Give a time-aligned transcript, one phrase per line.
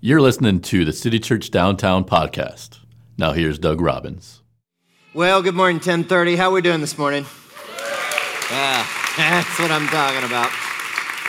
[0.00, 2.78] You're listening to the City Church Downtown podcast.
[3.18, 4.42] Now here's Doug Robbins.
[5.12, 6.36] Well, good morning, 1030.
[6.36, 7.26] How are we doing this morning?
[8.48, 10.52] Yeah, that's what I'm talking about.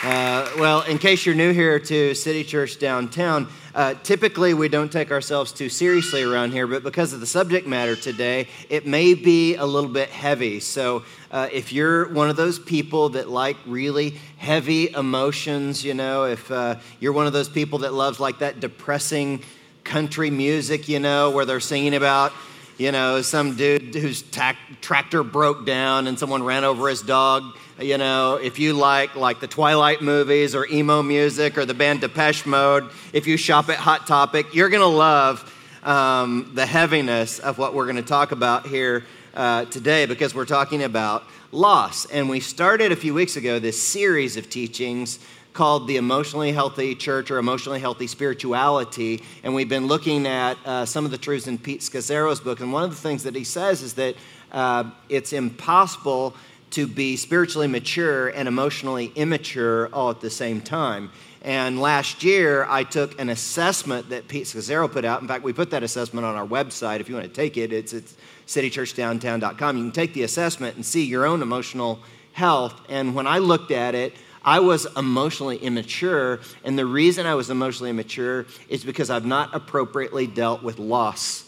[0.02, 4.90] Uh, well, in case you're new here to City Church Downtown, uh, typically we don't
[4.90, 9.14] take ourselves too seriously around here, but because of the subject matter today, it may
[9.14, 10.62] be a little bit heavy.
[10.62, 16.24] So uh, if you're one of those people that like really heavy emotions, you know,
[16.24, 19.44] if uh, you're one of those people that loves like that depressing
[19.84, 22.32] country music, you know, where they're singing about
[22.80, 27.44] you know, some dude whose tac- tractor broke down and someone ran over his dog.
[27.78, 32.00] You know, if you like like the Twilight movies or emo music or the band
[32.00, 37.58] Depeche Mode, if you shop at Hot Topic, you're gonna love um, the heaviness of
[37.58, 42.06] what we're gonna talk about here uh, today because we're talking about loss.
[42.06, 45.20] And we started a few weeks ago this series of teachings
[45.60, 49.22] called the Emotionally Healthy Church or Emotionally Healthy Spirituality.
[49.44, 52.62] And we've been looking at uh, some of the truths in Pete Scazzero's book.
[52.62, 54.16] And one of the things that he says is that
[54.54, 56.34] uh, it's impossible
[56.70, 61.12] to be spiritually mature and emotionally immature all at the same time.
[61.42, 65.22] And last year, I took an assessment that Pete Scazzero put out.
[65.22, 67.02] In fact, we put that assessment on our website.
[67.02, 68.16] If you want to take it, it's, it's
[68.48, 69.76] citychurchdowntown.com.
[69.76, 72.00] You can take the assessment and see your own emotional
[72.32, 72.80] health.
[72.88, 74.14] And when I looked at it,
[74.50, 79.54] I was emotionally immature, and the reason I was emotionally immature is because I've not
[79.54, 81.46] appropriately dealt with loss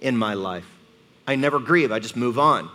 [0.00, 0.64] in my life.
[1.26, 2.70] I never grieve, I just move on,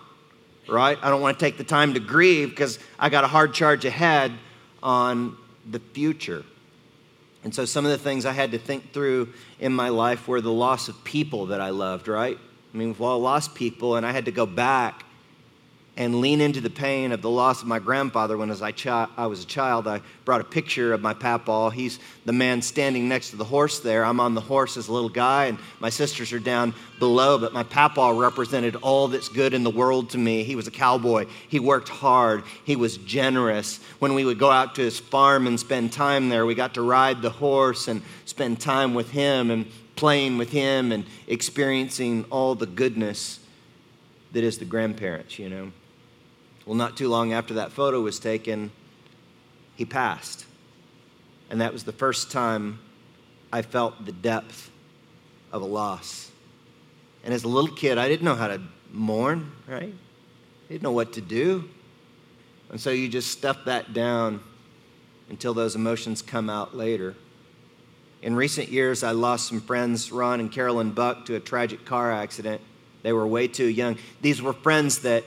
[0.67, 0.97] right?
[1.01, 3.85] I don't want to take the time to grieve because I got a hard charge
[3.85, 4.33] ahead
[4.83, 6.43] on the future.
[7.45, 10.41] And so some of the things I had to think through in my life were
[10.41, 12.37] the loss of people that I loved, right?
[12.73, 15.05] I mean, well, I lost people, and I had to go back
[16.01, 19.07] and lean into the pain of the loss of my grandfather when as I, chi-
[19.17, 19.87] I was a child.
[19.87, 21.69] I brought a picture of my papaw.
[21.69, 24.03] He's the man standing next to the horse there.
[24.03, 27.53] I'm on the horse as a little guy, and my sisters are down below, but
[27.53, 30.43] my papaw represented all that's good in the world to me.
[30.43, 31.27] He was a cowboy.
[31.49, 32.45] He worked hard.
[32.65, 33.79] He was generous.
[33.99, 36.81] When we would go out to his farm and spend time there, we got to
[36.81, 42.55] ride the horse and spend time with him and playing with him and experiencing all
[42.55, 43.39] the goodness
[44.31, 45.71] that is the grandparents, you know.
[46.65, 48.71] Well, not too long after that photo was taken,
[49.75, 50.45] he passed.
[51.49, 52.79] And that was the first time
[53.51, 54.71] I felt the depth
[55.51, 56.31] of a loss.
[57.23, 58.61] And as a little kid, I didn't know how to
[58.91, 59.93] mourn, right?
[59.93, 61.69] I didn't know what to do.
[62.69, 64.41] And so you just stuff that down
[65.29, 67.15] until those emotions come out later.
[68.21, 72.11] In recent years, I lost some friends, Ron and Carolyn Buck, to a tragic car
[72.11, 72.61] accident.
[73.01, 73.97] They were way too young.
[74.21, 75.23] These were friends that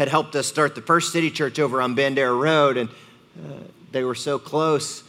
[0.00, 3.52] had helped us start the first city church over on Bandera Road, and uh,
[3.92, 5.04] they were so close.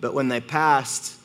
[0.00, 1.16] But when they passed,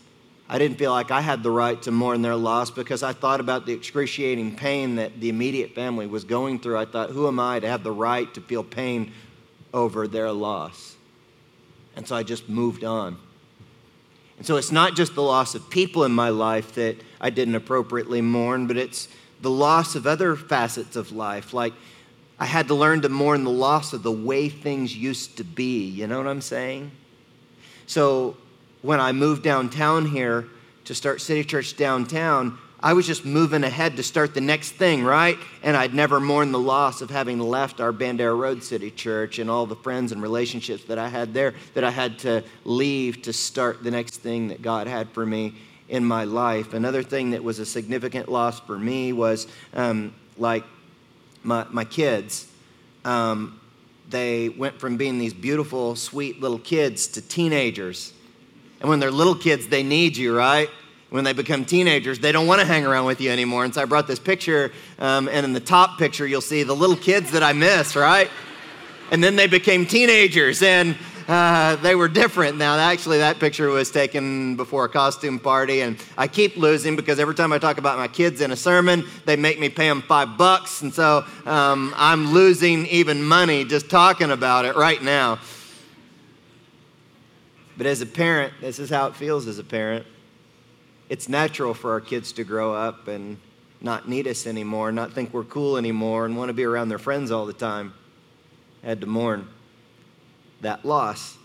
[0.47, 3.39] I didn't feel like I had the right to mourn their loss because I thought
[3.39, 6.77] about the excruciating pain that the immediate family was going through.
[6.77, 9.11] I thought, who am I to have the right to feel pain
[9.73, 10.97] over their loss?
[11.95, 13.17] And so I just moved on.
[14.37, 17.55] And so it's not just the loss of people in my life that I didn't
[17.55, 19.07] appropriately mourn, but it's
[19.41, 21.73] the loss of other facets of life, like
[22.39, 25.85] I had to learn to mourn the loss of the way things used to be.
[25.85, 26.91] You know what I'm saying?
[27.87, 28.37] So
[28.81, 30.45] when I moved downtown here
[30.85, 35.03] to start City Church downtown, I was just moving ahead to start the next thing,
[35.03, 35.37] right?
[35.63, 39.49] And I'd never mourned the loss of having left our Bandera Road City Church and
[39.49, 43.33] all the friends and relationships that I had there that I had to leave to
[43.33, 45.55] start the next thing that God had for me
[45.89, 46.73] in my life.
[46.73, 50.63] Another thing that was a significant loss for me was um, like
[51.47, 52.47] my, my kids,
[53.05, 53.59] um,
[54.09, 58.13] they went from being these beautiful, sweet little kids to teenagers.
[58.81, 60.69] And when they're little kids, they need you, right?
[61.09, 63.63] When they become teenagers, they don't want to hang around with you anymore.
[63.63, 66.75] And so I brought this picture, um, and in the top picture, you'll see the
[66.75, 68.29] little kids that I miss, right?
[69.09, 72.57] And then they became teenagers, and uh, they were different.
[72.57, 77.19] Now, actually, that picture was taken before a costume party, and I keep losing because
[77.19, 80.01] every time I talk about my kids in a sermon, they make me pay them
[80.01, 85.39] five bucks, and so um, I'm losing even money just talking about it right now.
[87.77, 90.05] But as a parent, this is how it feels as a parent.
[91.09, 93.37] It's natural for our kids to grow up and
[93.81, 96.97] not need us anymore, not think we're cool anymore, and want to be around their
[96.97, 97.93] friends all the time.
[98.81, 99.47] I had to mourn
[100.61, 101.37] that loss.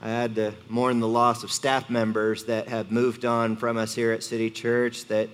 [0.00, 3.94] I had to mourn the loss of staff members that have moved on from us
[3.94, 5.28] here at City Church that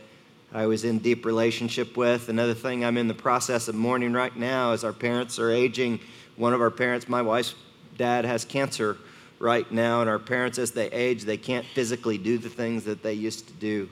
[0.52, 2.28] I was in deep relationship with.
[2.28, 6.00] Another thing I'm in the process of mourning right now is our parents are aging.
[6.36, 7.54] One of our parents, my wife's
[7.98, 8.96] dad, has cancer
[9.38, 10.00] right now.
[10.00, 13.46] And our parents, as they age, they can't physically do the things that they used
[13.48, 13.90] to do.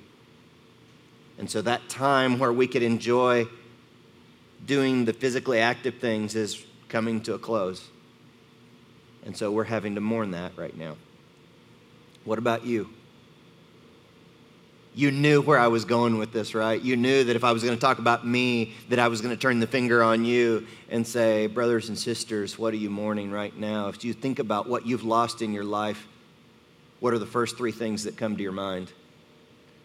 [1.39, 3.47] And so that time where we could enjoy
[4.65, 7.89] doing the physically active things is coming to a close.
[9.25, 10.97] And so we're having to mourn that right now.
[12.25, 12.89] What about you?
[14.95, 16.81] You knew where I was going with this, right?
[16.81, 19.35] You knew that if I was going to talk about me, that I was going
[19.35, 23.31] to turn the finger on you and say, brothers and sisters, what are you mourning
[23.31, 23.89] right now?
[23.89, 26.07] If you think about what you've lost in your life,
[27.01, 28.93] what are the first three things that come to your mind?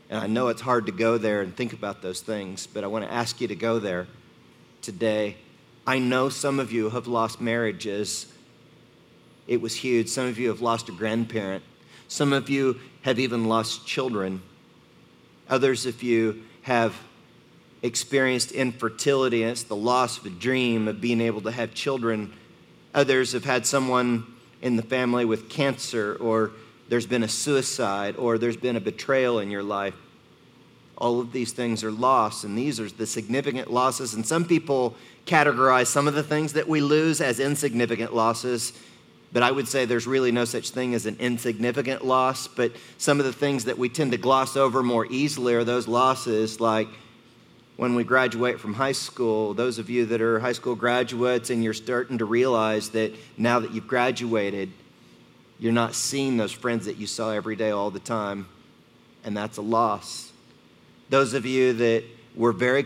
[0.10, 2.88] And I know it's hard to go there and think about those things, but I
[2.88, 4.08] want to ask you to go there
[4.82, 5.38] today.
[5.86, 8.32] I know some of you have lost marriages.
[9.48, 10.10] It was huge.
[10.10, 11.64] Some of you have lost a grandparent.
[12.08, 14.42] Some of you have even lost children.
[15.50, 16.96] Others of you have
[17.82, 22.34] experienced infertility, it's the loss of a dream of being able to have children.
[22.94, 24.26] Others have had someone
[24.62, 26.52] in the family with cancer, or
[26.90, 29.96] there's been a suicide, or there's been a betrayal in your life.
[30.98, 34.16] All of these things are loss, and these are the significant losses.
[34.16, 34.96] And some people
[35.28, 38.74] categorize some of the things that we lose as insignificant losses
[39.32, 42.48] but I would say there's really no such thing as an insignificant loss.
[42.48, 45.88] But some of the things that we tend to gloss over more easily are those
[45.88, 46.88] losses, like
[47.76, 49.54] when we graduate from high school.
[49.54, 53.60] Those of you that are high school graduates and you're starting to realize that now
[53.60, 54.72] that you've graduated,
[55.60, 58.48] you're not seeing those friends that you saw every day all the time,
[59.24, 60.32] and that's a loss.
[61.10, 62.04] Those of you that
[62.36, 62.86] were very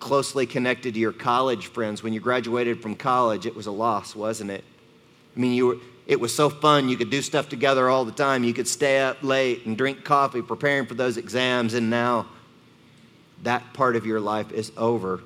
[0.00, 4.14] closely connected to your college friends, when you graduated from college, it was a loss,
[4.14, 4.64] wasn't it?
[5.40, 5.76] I mean, you were,
[6.06, 6.90] it was so fun.
[6.90, 8.44] You could do stuff together all the time.
[8.44, 12.26] You could stay up late and drink coffee preparing for those exams, and now
[13.42, 15.22] that part of your life is over.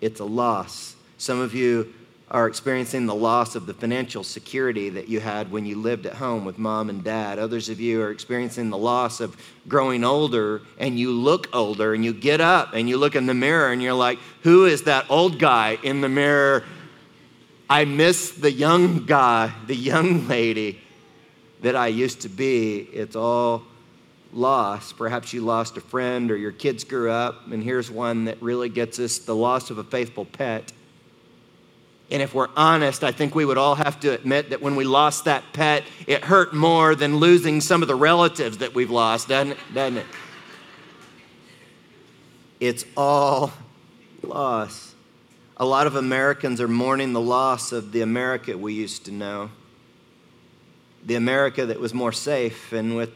[0.00, 0.94] It's a loss.
[1.18, 1.92] Some of you
[2.30, 6.14] are experiencing the loss of the financial security that you had when you lived at
[6.14, 7.40] home with mom and dad.
[7.40, 9.36] Others of you are experiencing the loss of
[9.66, 13.34] growing older and you look older and you get up and you look in the
[13.34, 16.62] mirror and you're like, who is that old guy in the mirror
[17.70, 20.80] I miss the young guy, the young lady
[21.62, 22.78] that I used to be.
[22.78, 23.62] It's all
[24.32, 24.96] lost.
[24.96, 28.68] Perhaps you lost a friend or your kids grew up, and here's one that really
[28.68, 30.72] gets us the loss of a faithful pet.
[32.10, 34.82] And if we're honest, I think we would all have to admit that when we
[34.82, 39.28] lost that pet, it hurt more than losing some of the relatives that we've lost,
[39.28, 39.58] doesn't it?
[39.72, 40.06] Doesn't it?
[42.58, 43.52] It's all
[44.24, 44.89] lost.
[45.60, 49.50] A lot of Americans are mourning the loss of the America we used to know.
[51.04, 53.10] The America that was more safe, and with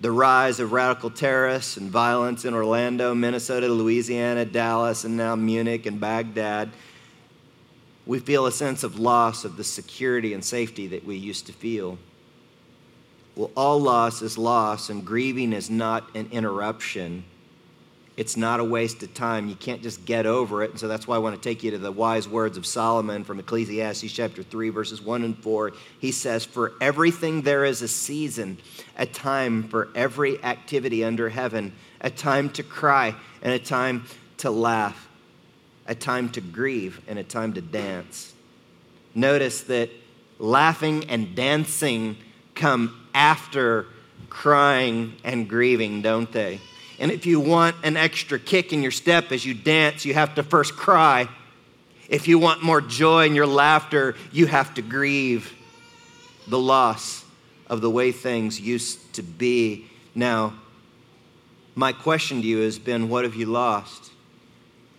[0.00, 5.86] the rise of radical terrorists and violence in Orlando, Minnesota, Louisiana, Dallas, and now Munich
[5.86, 6.70] and Baghdad,
[8.06, 11.52] we feel a sense of loss of the security and safety that we used to
[11.52, 11.96] feel.
[13.36, 17.22] Well, all loss is loss, and grieving is not an interruption
[18.16, 19.48] it's not a waste of time.
[19.48, 20.70] You can't just get over it.
[20.70, 23.24] And so that's why I want to take you to the wise words of Solomon
[23.24, 25.72] from Ecclesiastes chapter 3, verses 1 and 4.
[25.98, 28.58] He says, For everything there is a season,
[28.96, 34.04] a time for every activity under heaven, a time to cry and a time
[34.38, 35.08] to laugh,
[35.88, 38.32] a time to grieve and a time to dance.
[39.16, 39.90] Notice that
[40.38, 42.16] laughing and dancing
[42.54, 43.86] come after
[44.30, 46.60] crying and grieving, don't they?
[46.98, 50.34] And if you want an extra kick in your step as you dance, you have
[50.36, 51.28] to first cry.
[52.08, 55.52] If you want more joy in your laughter, you have to grieve
[56.46, 57.24] the loss
[57.66, 59.86] of the way things used to be.
[60.14, 60.54] Now,
[61.74, 64.12] my question to you has been what have you lost?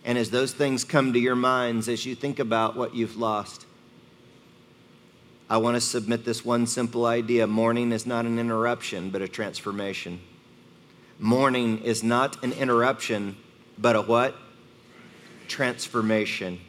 [0.04, 3.66] And as those things come to your minds, as you think about what you've lost,
[5.48, 9.28] I want to submit this one simple idea mourning is not an interruption, but a
[9.28, 10.20] transformation.
[11.18, 13.36] Mourning is not an interruption,
[13.78, 14.34] but a what?
[15.48, 16.60] Transformation.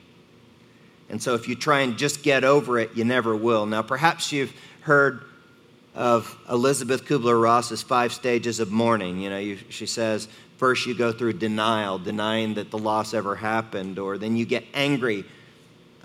[1.09, 3.65] And so if you try and just get over it, you never will.
[3.65, 5.23] Now, perhaps you've heard
[5.95, 9.19] of Elisabeth Kubler Ross's five stages of mourning.
[9.19, 10.27] You know, you, she says,
[10.57, 14.63] first you go through denial, denying that the loss ever happened, or then you get
[14.73, 15.25] angry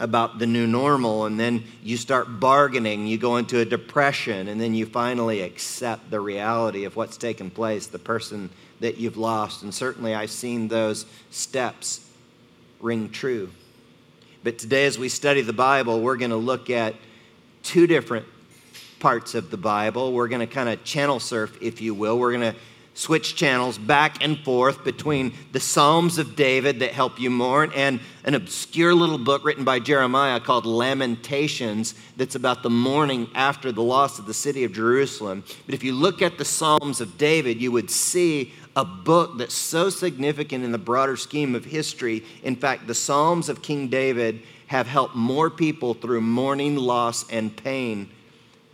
[0.02, 4.60] about the new normal, and then you start bargaining, you go into a depression, and
[4.60, 9.62] then you finally accept the reality of what's taken place, the person that you've lost.
[9.62, 12.04] And certainly I've seen those steps
[12.80, 13.50] ring true.
[14.42, 16.96] But today, as we study the Bible, we're going to look at
[17.62, 18.26] two different
[18.98, 20.12] parts of the Bible.
[20.12, 22.18] We're going to kind of channel surf, if you will.
[22.18, 22.58] We're going to
[22.94, 28.00] switch channels back and forth between the Psalms of David that help you mourn and
[28.24, 33.82] an obscure little book written by Jeremiah called Lamentations that's about the mourning after the
[33.82, 35.42] loss of the city of Jerusalem.
[35.66, 39.54] But if you look at the Psalms of David, you would see a book that's
[39.54, 42.24] so significant in the broader scheme of history.
[42.42, 47.54] In fact, the Psalms of King David have helped more people through mourning, loss, and
[47.54, 48.08] pain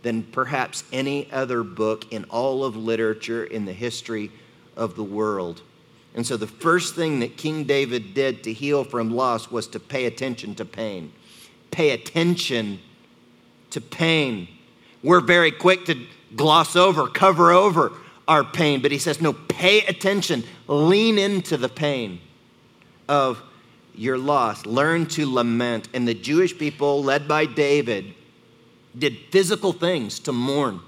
[0.01, 4.31] than perhaps any other book in all of literature in the history
[4.75, 5.61] of the world.
[6.15, 9.79] And so, the first thing that King David did to heal from loss was to
[9.79, 11.11] pay attention to pain.
[11.71, 12.79] Pay attention
[13.69, 14.47] to pain.
[15.03, 15.95] We're very quick to
[16.35, 17.93] gloss over, cover over
[18.27, 22.19] our pain, but he says, no, pay attention, lean into the pain
[23.07, 23.41] of
[23.95, 25.89] your loss, learn to lament.
[25.93, 28.13] And the Jewish people, led by David,
[28.99, 30.81] did physical things to mourn.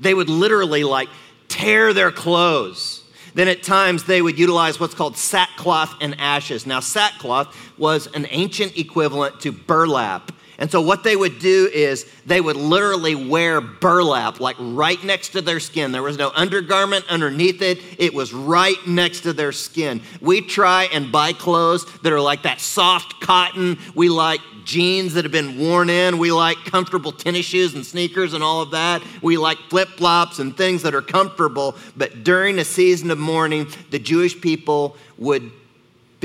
[0.00, 1.08] They would literally like
[1.48, 3.04] tear their clothes.
[3.34, 6.66] Then at times they would utilize what's called sackcloth and ashes.
[6.66, 10.30] Now, sackcloth was an ancient equivalent to burlap.
[10.58, 15.30] And so, what they would do is they would literally wear burlap, like right next
[15.30, 15.92] to their skin.
[15.92, 20.00] There was no undergarment underneath it, it was right next to their skin.
[20.20, 23.78] We try and buy clothes that are like that soft cotton.
[23.94, 26.18] We like jeans that have been worn in.
[26.18, 29.02] We like comfortable tennis shoes and sneakers and all of that.
[29.22, 31.76] We like flip flops and things that are comfortable.
[31.96, 35.52] But during a season of mourning, the Jewish people would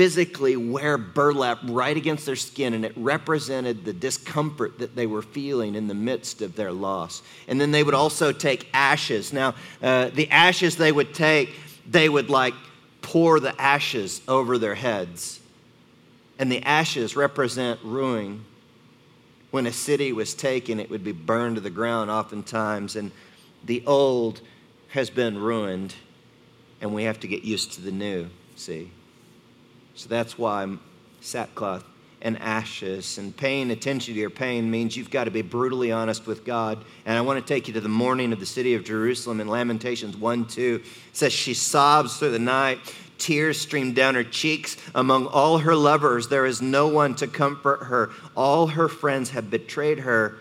[0.00, 5.20] physically wear burlap right against their skin, and it represented the discomfort that they were
[5.20, 7.20] feeling in the midst of their loss.
[7.46, 9.30] And then they would also take ashes.
[9.30, 11.54] Now, uh, the ashes they would take,
[11.86, 12.54] they would like
[13.02, 15.38] pour the ashes over their heads.
[16.38, 18.46] And the ashes represent ruin.
[19.50, 23.10] When a city was taken, it would be burned to the ground oftentimes, and
[23.66, 24.40] the old
[24.88, 25.94] has been ruined,
[26.80, 28.92] and we have to get used to the new, see?
[30.00, 30.66] So that's why
[31.20, 31.84] sackcloth
[32.22, 36.26] and ashes and paying attention to your pain means you've got to be brutally honest
[36.26, 36.82] with God.
[37.04, 39.48] And I want to take you to the mourning of the city of Jerusalem in
[39.48, 40.80] Lamentations 1 2.
[40.82, 42.78] It says, She sobs through the night,
[43.18, 44.78] tears stream down her cheeks.
[44.94, 48.08] Among all her lovers, there is no one to comfort her.
[48.34, 50.38] All her friends have betrayed her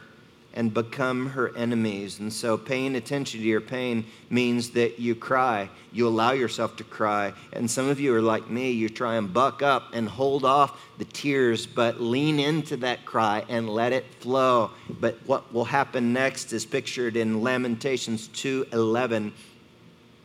[0.60, 2.20] and become her enemies.
[2.20, 5.70] And so, paying attention to your pain means that you cry.
[5.94, 7.32] You allow yourself to cry.
[7.54, 10.78] And some of you are like me, you try and buck up and hold off
[10.98, 14.72] the tears, but lean into that cry and let it flow.
[15.00, 19.28] But what will happen next is pictured in Lamentations 2:11.
[19.28, 19.34] It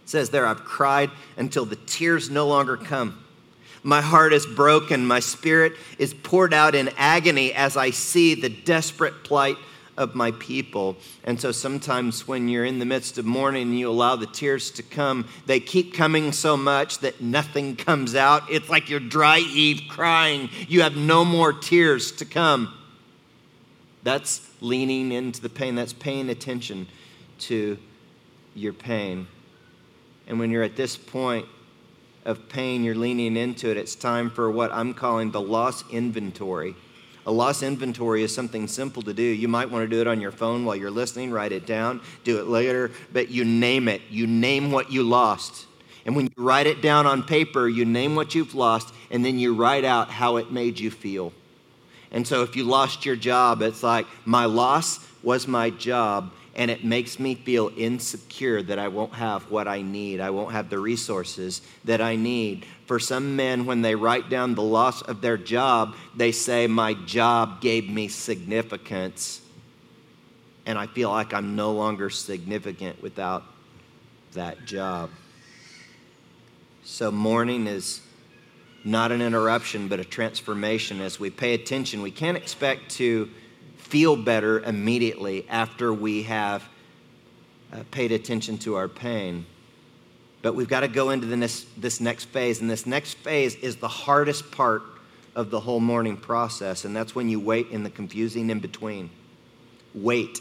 [0.04, 3.22] says there, I've cried until the tears no longer come.
[3.84, 5.06] My heart is broken.
[5.06, 9.58] My spirit is poured out in agony as I see the desperate plight
[9.96, 10.96] of my people.
[11.24, 14.70] And so sometimes when you're in the midst of mourning and you allow the tears
[14.72, 18.50] to come, they keep coming so much that nothing comes out.
[18.50, 20.50] It's like you're dry Eve crying.
[20.68, 22.74] You have no more tears to come.
[24.02, 26.86] That's leaning into the pain, that's paying attention
[27.40, 27.78] to
[28.54, 29.26] your pain.
[30.26, 31.46] And when you're at this point
[32.24, 36.74] of pain, you're leaning into it, it's time for what I'm calling the loss inventory.
[37.26, 39.22] A loss inventory is something simple to do.
[39.22, 42.00] You might want to do it on your phone while you're listening, write it down,
[42.22, 44.02] do it later, but you name it.
[44.10, 45.66] You name what you lost.
[46.04, 49.38] And when you write it down on paper, you name what you've lost, and then
[49.38, 51.32] you write out how it made you feel.
[52.10, 56.70] And so if you lost your job, it's like, my loss was my job, and
[56.70, 60.20] it makes me feel insecure that I won't have what I need.
[60.20, 62.64] I won't have the resources that I need.
[62.86, 66.94] For some men, when they write down the loss of their job, they say, My
[66.94, 69.40] job gave me significance,
[70.64, 73.42] and I feel like I'm no longer significant without
[74.34, 75.10] that job.
[76.84, 78.00] So, mourning is
[78.84, 81.00] not an interruption, but a transformation.
[81.00, 83.30] As we pay attention, we can't expect to
[83.76, 86.68] feel better immediately after we have
[87.72, 89.46] uh, paid attention to our pain.
[90.42, 93.76] But we've got to go into this, this next phase, and this next phase is
[93.76, 94.82] the hardest part
[95.34, 99.10] of the whole mourning process, and that's when you wait in the confusing in between.
[99.94, 100.40] Wait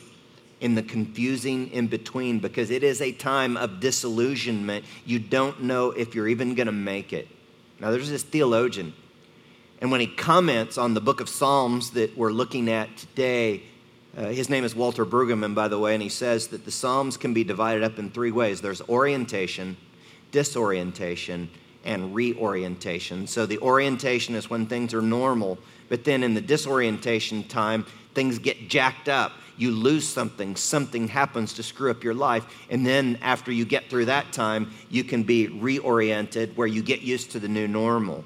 [0.61, 4.85] in the confusing in between because it is a time of disillusionment.
[5.05, 7.27] You don't know if you're even going to make it.
[7.79, 8.93] Now, there's this theologian,
[9.83, 13.63] and when he comments on the book of Psalms that we're looking at today,
[14.15, 17.17] uh, his name is Walter Brueggemann, by the way, and he says that the Psalms
[17.17, 19.75] can be divided up in three ways there's orientation,
[20.31, 21.49] disorientation,
[21.83, 23.27] and reorientation.
[23.27, 25.57] So the orientation is when things are normal,
[25.89, 29.33] but then in the disorientation time, things get jacked up.
[29.57, 32.45] You lose something, something happens to screw up your life.
[32.69, 37.01] And then after you get through that time, you can be reoriented where you get
[37.01, 38.23] used to the new normal.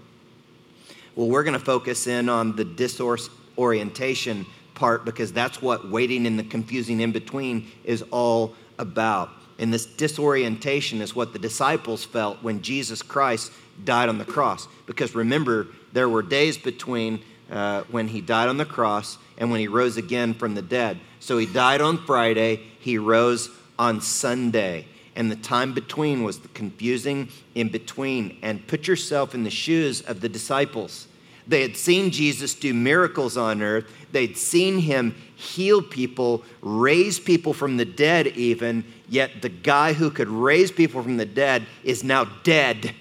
[1.18, 4.46] Well, we're going to focus in on the disorientation
[4.76, 9.32] part because that's what waiting in the confusing in between is all about.
[9.58, 13.52] And this disorientation is what the disciples felt when Jesus Christ
[13.84, 14.68] died on the cross.
[14.86, 19.60] Because remember, there were days between uh, when he died on the cross and when
[19.60, 21.00] he rose again from the dead.
[21.20, 24.86] So he died on Friday, he rose on Sunday.
[25.18, 28.38] And the time between was the confusing in between.
[28.44, 31.08] And put yourself in the shoes of the disciples.
[31.48, 33.86] They had seen Jesus do miracles on earth.
[34.12, 38.86] They'd seen him heal people, raise people from the dead, even.
[39.10, 42.94] Yet the guy who could raise people from the dead is now dead.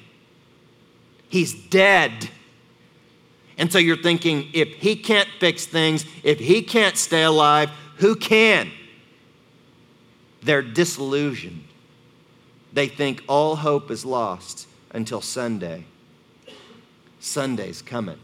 [1.29, 2.31] He's dead.
[3.59, 8.17] And so you're thinking, if he can't fix things, if he can't stay alive, who
[8.17, 8.71] can?
[10.43, 11.66] They're disillusioned.
[12.77, 15.87] They think all hope is lost until Sunday.
[17.21, 18.19] Sunday's coming,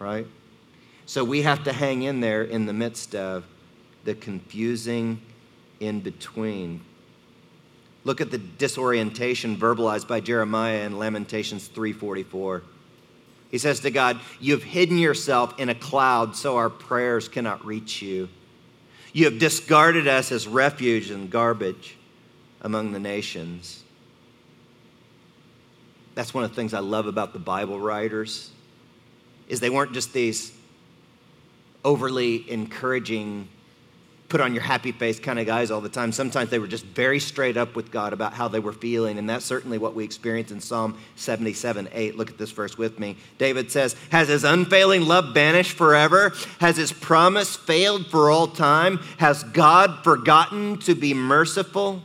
[0.00, 0.26] right?
[1.06, 3.44] So we have to hang in there in the midst of
[4.02, 5.20] the confusing
[5.78, 6.80] in between.
[8.02, 12.62] Look at the disorientation verbalized by Jeremiah in Lamentations 3:44.
[13.52, 18.02] He says to God, "You've hidden yourself in a cloud so our prayers cannot reach
[18.02, 18.30] you.
[19.12, 21.98] You have discarded us as refuge and garbage
[22.62, 23.82] among the nations."
[26.14, 28.50] That's one of the things I love about the Bible writers
[29.48, 30.52] is they weren't just these
[31.84, 33.48] overly encouraging
[34.30, 36.12] put on your happy face kind of guys all the time.
[36.12, 39.28] Sometimes they were just very straight up with God about how they were feeling, and
[39.28, 42.16] that's certainly what we experience in Psalm 77 8.
[42.16, 43.16] Look at this verse with me.
[43.38, 46.32] David says, Has his unfailing love vanished forever?
[46.60, 48.98] Has his promise failed for all time?
[49.18, 52.02] Has God forgotten to be merciful?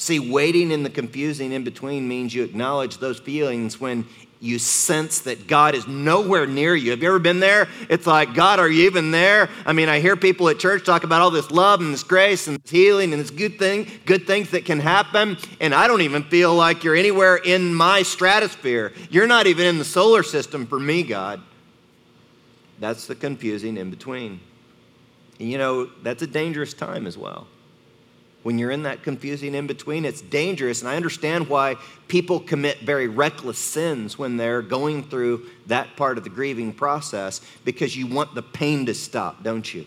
[0.00, 4.06] See, waiting in the confusing in between means you acknowledge those feelings when
[4.40, 6.92] you sense that God is nowhere near you.
[6.92, 7.68] Have you ever been there?
[7.90, 9.50] It's like, God, are you even there?
[9.66, 12.46] I mean, I hear people at church talk about all this love and this grace
[12.46, 16.00] and this healing and this good thing, good things that can happen, and I don't
[16.00, 18.94] even feel like you're anywhere in my stratosphere.
[19.10, 21.42] You're not even in the solar system for me, God.
[22.78, 24.40] That's the confusing in between.
[25.38, 27.46] And you know, that's a dangerous time as well
[28.42, 30.80] when you're in that confusing in between, it's dangerous.
[30.80, 31.76] And I understand why
[32.08, 37.42] people commit very reckless sins when they're going through that part of the grieving process
[37.64, 39.84] because you want the pain to stop, don't you?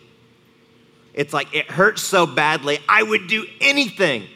[1.13, 4.27] It's like it hurts so badly, I would do anything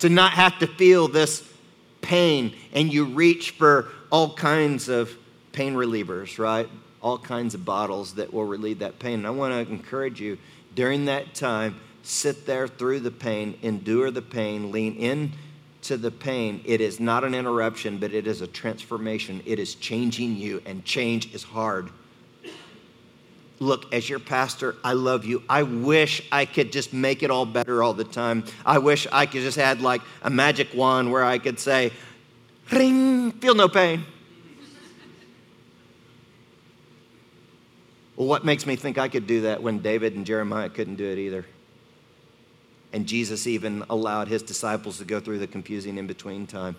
[0.00, 1.48] to not have to feel this
[2.00, 2.54] pain.
[2.72, 5.16] And you reach for all kinds of
[5.52, 6.68] pain relievers, right?
[7.00, 9.14] All kinds of bottles that will relieve that pain.
[9.20, 10.38] And I want to encourage you
[10.74, 15.32] during that time sit there through the pain, endure the pain, lean in
[15.82, 16.60] to the pain.
[16.64, 19.42] It is not an interruption, but it is a transformation.
[19.44, 21.90] It is changing you, and change is hard.
[23.60, 25.42] Look, as your pastor, I love you.
[25.48, 28.44] I wish I could just make it all better all the time.
[28.66, 31.92] I wish I could just had like a magic wand where I could say,
[32.70, 34.04] ring, feel no pain.
[38.16, 41.06] Well, what makes me think I could do that when David and Jeremiah couldn't do
[41.06, 41.46] it either?
[42.94, 46.76] And Jesus even allowed his disciples to go through the confusing in between time.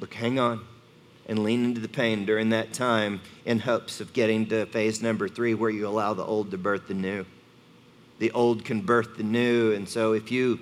[0.00, 0.64] Look, hang on
[1.26, 5.28] and lean into the pain during that time in hopes of getting to phase number
[5.28, 7.26] three where you allow the old to birth the new.
[8.18, 9.72] The old can birth the new.
[9.72, 10.58] And so if you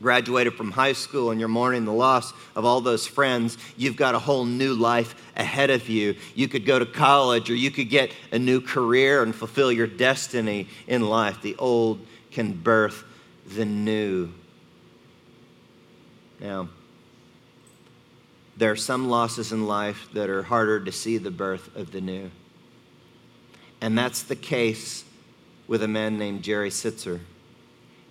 [0.00, 4.14] graduated from high school and you're mourning the loss of all those friends, you've got
[4.14, 6.14] a whole new life ahead of you.
[6.36, 9.88] You could go to college or you could get a new career and fulfill your
[9.88, 11.42] destiny in life.
[11.42, 11.98] The old
[12.30, 13.04] can birth
[13.54, 14.30] the new.
[16.40, 16.68] Now,
[18.56, 22.00] there are some losses in life that are harder to see the birth of the
[22.00, 22.30] new.
[23.80, 25.04] And that's the case
[25.66, 27.20] with a man named Jerry Sittser.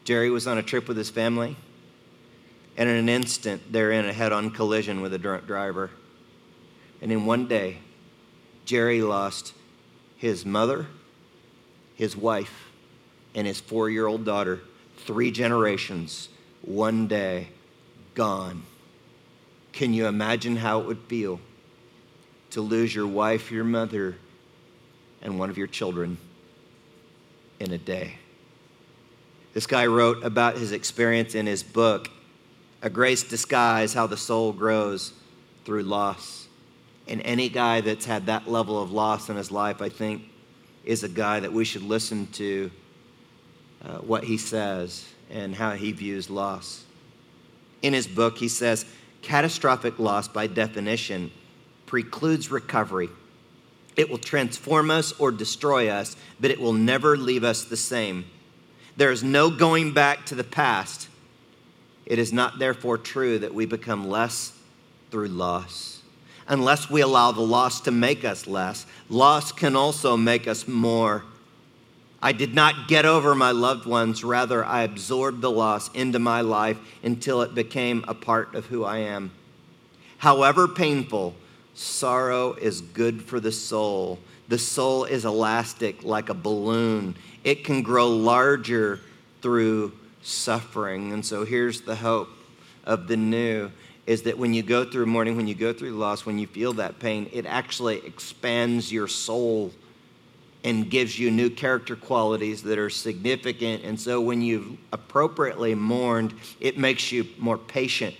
[0.06, 1.58] Jerry was on a trip with his family,
[2.78, 5.90] and in an instant, they're in a head on collision with a drunk driver.
[7.02, 7.80] And in one day,
[8.66, 9.54] Jerry lost
[10.16, 10.88] his mother,
[11.96, 12.70] his wife,
[13.36, 14.62] and his four year old daughter
[14.98, 16.30] three generations,
[16.62, 17.48] one day,
[18.14, 18.64] gone.
[19.72, 21.40] Can you imagine how it would feel
[22.52, 24.16] to lose your wife, your mother,
[25.22, 26.18] and one of your children
[27.60, 28.16] in a day?
[29.54, 32.10] This guy wrote about his experience in his book,
[32.82, 35.14] A Grace Disguise How the Soul Grows
[35.66, 36.48] Through Loss.
[37.08, 40.24] And any guy that's had that level of loss in his life, I think,
[40.84, 42.70] is a guy that we should listen to
[43.88, 46.84] uh, what he says and how he views loss.
[47.82, 48.86] In his book, he says
[49.22, 51.32] catastrophic loss, by definition,
[51.86, 53.10] precludes recovery.
[53.96, 58.26] It will transform us or destroy us, but it will never leave us the same.
[58.96, 61.08] There is no going back to the past.
[62.06, 64.54] It is not therefore true that we become less
[65.12, 66.02] through loss.
[66.48, 71.26] Unless we allow the loss to make us less, loss can also make us more.
[72.22, 76.42] I did not get over my loved ones, rather, I absorbed the loss into my
[76.42, 79.32] life until it became a part of who I am.
[80.18, 81.36] However painful,
[81.76, 84.18] sorrow is good for the soul.
[84.48, 89.00] The soul is elastic like a balloon, it can grow larger
[89.42, 91.14] through suffering.
[91.14, 92.30] And so here's the hope
[92.84, 93.72] of the new
[94.08, 96.74] is that when you go through mourning, when you go through loss, when you feel
[96.74, 99.72] that pain, it actually expands your soul
[100.68, 103.86] and gives you new character qualities that are significant.
[103.86, 108.14] And so when you've appropriately mourned, it makes you more patient,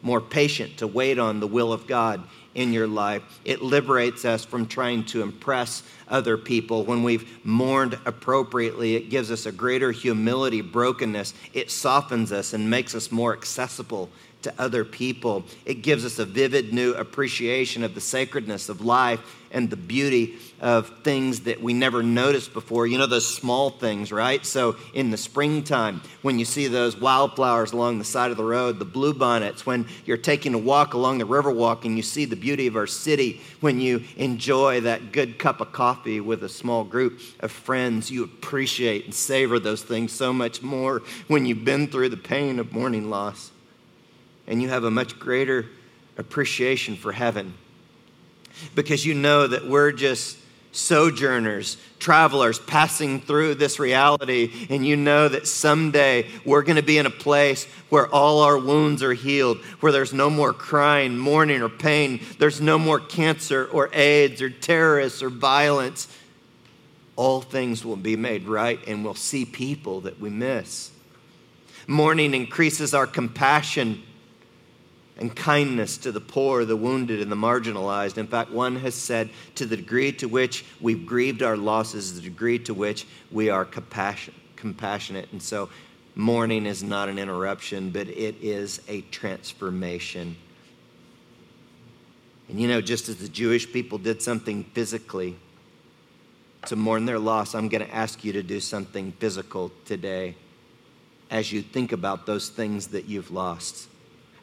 [0.00, 2.22] more patient to wait on the will of God
[2.54, 3.22] in your life.
[3.44, 6.86] It liberates us from trying to impress other people.
[6.86, 11.34] When we've mourned appropriately, it gives us a greater humility, brokenness.
[11.52, 14.08] It softens us and makes us more accessible
[14.42, 15.44] to other people.
[15.64, 19.20] It gives us a vivid new appreciation of the sacredness of life
[19.52, 22.86] and the beauty of things that we never noticed before.
[22.86, 24.44] You know, those small things, right?
[24.46, 28.78] So in the springtime, when you see those wildflowers along the side of the road,
[28.78, 32.66] the bluebonnets, when you're taking a walk along the Riverwalk and you see the beauty
[32.66, 37.20] of our city, when you enjoy that good cup of coffee with a small group
[37.40, 42.10] of friends, you appreciate and savor those things so much more when you've been through
[42.10, 43.50] the pain of mourning loss
[44.50, 45.64] and you have a much greater
[46.18, 47.54] appreciation for heaven
[48.74, 50.36] because you know that we're just
[50.72, 56.98] sojourners, travelers passing through this reality, and you know that someday we're going to be
[56.98, 61.62] in a place where all our wounds are healed, where there's no more crying, mourning,
[61.62, 66.08] or pain, there's no more cancer or AIDS or terrorists or violence.
[67.16, 70.90] All things will be made right, and we'll see people that we miss.
[71.86, 74.02] Mourning increases our compassion
[75.20, 78.16] and kindness to the poor, the wounded, and the marginalized.
[78.16, 82.22] In fact, one has said to the degree to which we've grieved our losses, the
[82.22, 85.30] degree to which we are compassion, compassionate.
[85.30, 85.68] And so,
[86.14, 90.36] mourning is not an interruption, but it is a transformation.
[92.48, 95.36] And you know, just as the Jewish people did something physically
[96.66, 100.34] to mourn their loss, I'm going to ask you to do something physical today
[101.30, 103.89] as you think about those things that you've lost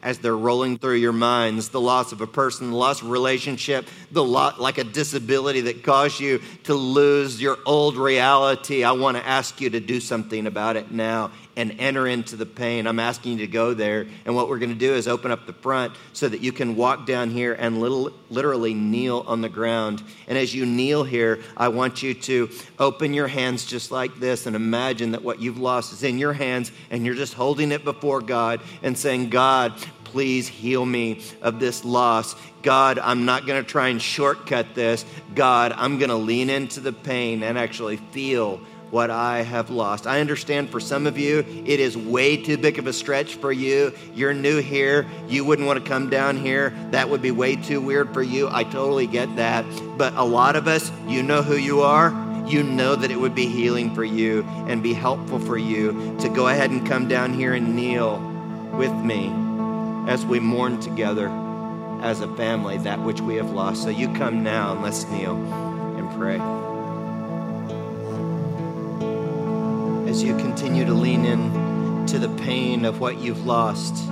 [0.02, 3.86] as they're rolling through your minds the loss of a person, the loss of relationship,
[4.10, 8.84] the lot like a disability that caused you to lose your old reality.
[8.84, 12.46] I want to ask you to do something about it now and enter into the
[12.46, 12.86] pain.
[12.86, 14.06] I'm asking you to go there.
[14.24, 16.76] And what we're going to do is open up the front so that you can
[16.76, 20.00] walk down here and little, literally kneel on the ground.
[20.28, 24.46] And as you kneel here, I want you to open your hands just like this
[24.46, 27.82] and imagine that what you've lost is in your hands and you're just holding it
[27.82, 32.36] before God and saying, God, please heal me of this loss.
[32.62, 35.04] God, I'm not going to try and shortcut this.
[35.34, 40.06] God, I'm going to lean into the pain and actually feel what I have lost.
[40.06, 43.52] I understand for some of you, it is way too big of a stretch for
[43.52, 43.92] you.
[44.14, 45.06] You're new here.
[45.28, 46.70] You wouldn't want to come down here.
[46.90, 48.48] That would be way too weird for you.
[48.50, 49.64] I totally get that.
[49.96, 52.10] But a lot of us, you know who you are.
[52.46, 56.30] You know that it would be healing for you and be helpful for you to
[56.30, 58.18] go ahead and come down here and kneel
[58.72, 59.30] with me
[60.10, 61.28] as we mourn together
[62.00, 63.82] as a family that which we have lost.
[63.82, 65.36] So you come now and let's kneel
[65.98, 66.38] and pray.
[70.08, 74.08] As you continue to lean in to the pain of what you've lost.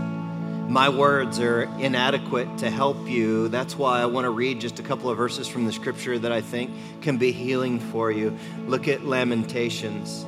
[0.69, 3.49] My words are inadequate to help you.
[3.49, 6.31] That's why I want to read just a couple of verses from the scripture that
[6.31, 8.37] I think can be healing for you.
[8.67, 10.27] Look at Lamentations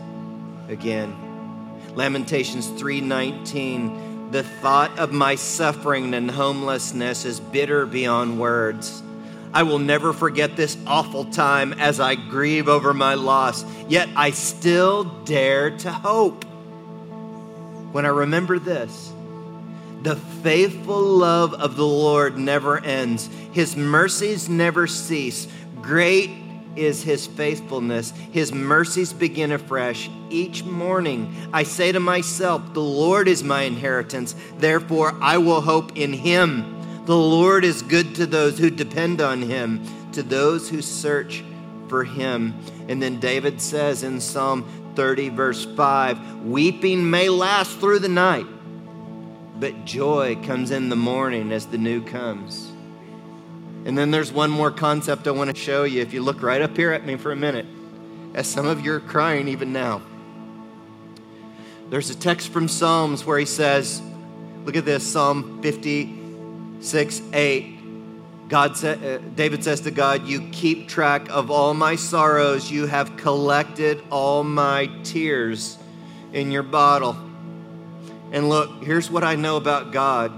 [0.71, 1.15] again.
[1.95, 9.03] Lamentations 3:19 The thought of my suffering and homelessness is bitter beyond words.
[9.53, 14.31] I will never forget this awful time as I grieve over my loss, yet I
[14.31, 16.45] still dare to hope.
[17.93, 19.13] When I remember this,
[20.03, 25.49] the faithful love of the Lord never ends, His mercies never cease.
[25.81, 26.31] Great
[26.77, 31.35] is His faithfulness, His mercies begin afresh each morning.
[31.53, 36.78] I say to myself, The Lord is my inheritance, therefore I will hope in Him.
[37.09, 41.43] The Lord is good to those who depend on him, to those who search
[41.89, 42.55] for him.
[42.87, 48.45] And then David says in Psalm 30, verse 5 Weeping may last through the night,
[49.59, 52.73] but joy comes in the morning as the new comes.
[53.87, 56.03] And then there's one more concept I want to show you.
[56.03, 57.65] If you look right up here at me for a minute,
[58.35, 60.03] as some of you are crying even now.
[61.89, 64.03] There's a text from Psalms where he says,
[64.67, 65.63] Look at this, Psalm
[66.81, 67.75] 56, 8.
[68.49, 72.71] God sa- uh, David says to God, You keep track of all my sorrows.
[72.71, 75.77] You have collected all my tears
[76.33, 77.17] in your bottle.
[78.33, 80.33] And look, here's what I know about God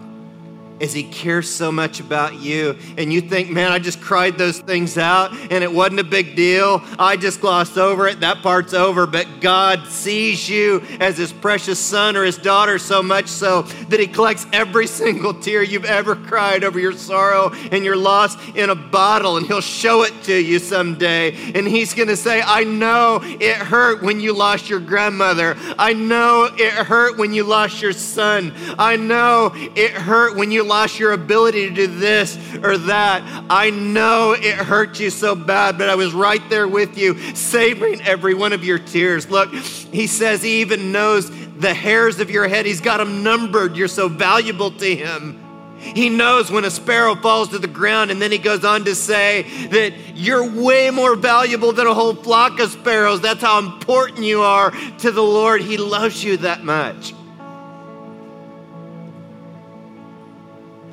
[0.80, 2.76] is he cares so much about you.
[2.96, 6.34] And you think, man, I just cried those things out and it wasn't a big
[6.34, 6.82] deal.
[6.98, 8.20] I just glossed over it.
[8.20, 9.06] That part's over.
[9.06, 14.00] But God sees you as his precious son or his daughter so much so that
[14.00, 18.70] he collects every single tear you've ever cried over your sorrow and your loss in
[18.70, 21.52] a bottle and he'll show it to you someday.
[21.54, 25.56] And he's going to say, I know it hurt when you lost your grandmother.
[25.78, 28.54] I know it hurt when you lost your son.
[28.78, 33.22] I know it hurt when you lost your ability to do this or that.
[33.50, 38.00] I know it hurt you so bad, but I was right there with you, savoring
[38.02, 39.28] every one of your tears.
[39.28, 41.28] Look, he says he even knows
[41.58, 43.76] the hairs of your head, he's got them numbered.
[43.76, 45.76] You're so valuable to him.
[45.80, 48.94] He knows when a sparrow falls to the ground, and then he goes on to
[48.94, 53.20] say that you're way more valuable than a whole flock of sparrows.
[53.22, 55.62] That's how important you are to the Lord.
[55.62, 57.14] He loves you that much.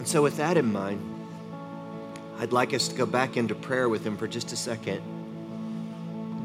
[0.08, 1.02] And so, with that in mind,
[2.40, 5.02] I'd like us to go back into prayer with Him for just a second.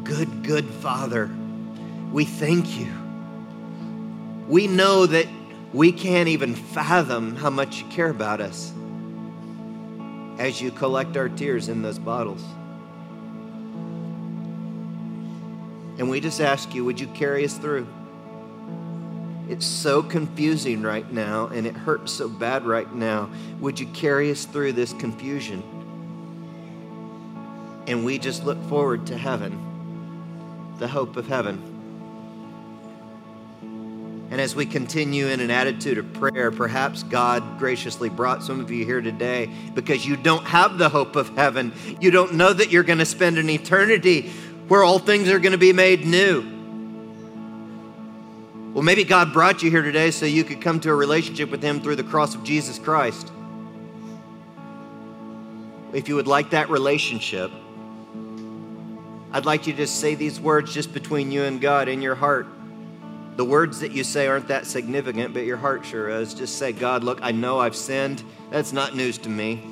[0.03, 1.31] Good, good Father,
[2.11, 2.93] we thank you.
[4.49, 5.29] We know that
[5.73, 8.73] we can't even fathom how much you care about us
[10.41, 12.43] as you collect our tears in those bottles.
[16.01, 17.87] And we just ask you, would you carry us through?
[19.49, 23.29] It's so confusing right now, and it hurts so bad right now.
[23.61, 25.63] Would you carry us through this confusion?
[27.87, 31.73] And we just look forward to heaven, the hope of heaven.
[34.31, 38.71] And as we continue in an attitude of prayer, perhaps God graciously brought some of
[38.71, 41.75] you here today because you don't have the hope of heaven.
[42.01, 44.31] You don't know that you're going to spend an eternity
[44.69, 46.52] where all things are going to be made new.
[48.73, 51.63] Well, maybe God brought you here today so you could come to a relationship with
[51.63, 53.31] Him through the cross of Jesus Christ.
[55.93, 57.51] If you would like that relationship,
[59.31, 62.15] I'd like you to just say these words just between you and God in your
[62.15, 62.47] heart.
[63.37, 66.33] The words that you say aren't that significant, but your heart sure is.
[66.33, 68.23] Just say, God, look, I know I've sinned.
[68.51, 69.63] That's not news to me.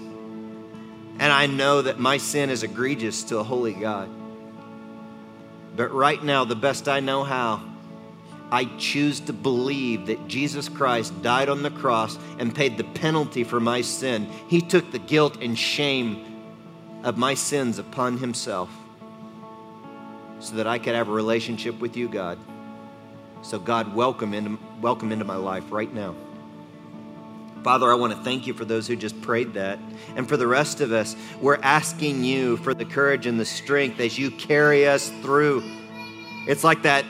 [1.18, 4.10] And I know that my sin is egregious to a holy God.
[5.74, 7.62] But right now, the best I know how,
[8.52, 13.44] I choose to believe that Jesus Christ died on the cross and paid the penalty
[13.44, 14.28] for my sin.
[14.48, 16.26] He took the guilt and shame
[17.04, 18.70] of my sins upon himself
[20.40, 22.38] so that I could have a relationship with you, God.
[23.42, 26.14] So, God, welcome into, welcome into my life right now.
[27.62, 29.78] Father, I want to thank you for those who just prayed that.
[30.16, 34.00] And for the rest of us, we're asking you for the courage and the strength
[34.00, 35.62] as you carry us through.
[36.48, 37.04] It's like that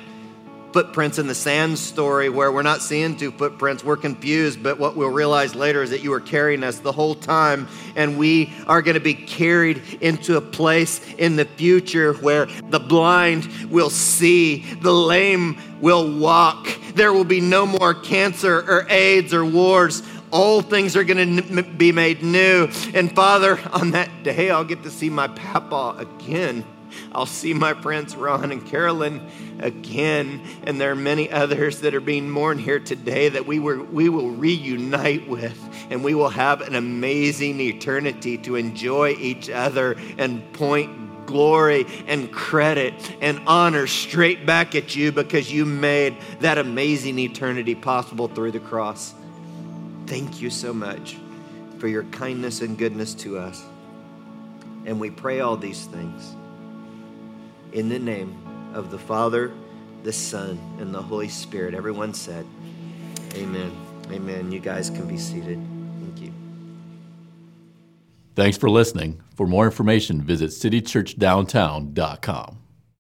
[0.73, 3.85] footprints in the sand story where we're not seeing two footprints.
[3.85, 7.15] We're confused, but what we'll realize later is that you were carrying us the whole
[7.15, 12.47] time, and we are going to be carried into a place in the future where
[12.47, 16.69] the blind will see, the lame will walk.
[16.95, 20.03] There will be no more cancer or AIDS or wars.
[20.33, 22.69] All things are going to be made new.
[22.95, 26.65] And Father, on that day, I'll get to see my papa again.
[27.13, 29.27] I'll see my friends Ron and Carolyn
[29.59, 30.43] again.
[30.65, 34.09] And there are many others that are being mourned here today that we, were, we
[34.09, 35.59] will reunite with.
[35.91, 42.33] And we will have an amazing eternity to enjoy each other and point glory and
[42.33, 48.51] credit and honor straight back at you because you made that amazing eternity possible through
[48.51, 49.15] the cross.
[50.07, 51.17] Thank you so much
[51.79, 53.65] for your kindness and goodness to us.
[54.85, 56.35] And we pray all these things
[57.73, 58.37] in the name
[58.75, 59.51] of the Father,
[60.03, 61.75] the Son, and the Holy Spirit.
[61.75, 62.47] Everyone said,
[63.35, 63.73] Amen.
[64.11, 64.51] Amen.
[64.51, 65.61] You guys can be seated.
[66.01, 66.33] Thank you.
[68.35, 69.21] Thanks for listening.
[69.37, 72.60] For more information, visit citychurchdowntown.com.